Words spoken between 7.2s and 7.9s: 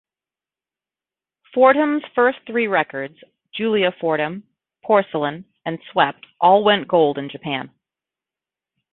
Japan.